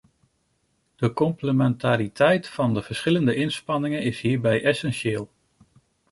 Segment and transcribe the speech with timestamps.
[0.95, 5.29] De complementariteit van de verschillende inspanningen is hierbij essentieel.